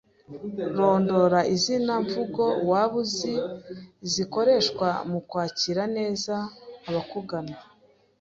Rondora 0.77 1.39
izini 1.55 1.93
mvugo 2.03 2.43
waba 2.69 2.97
uzi 3.03 3.33
zikoreshwa 4.11 4.87
mu 5.09 5.19
kwakira 5.29 5.83
neza 5.97 6.33
abakugana. 6.87 7.55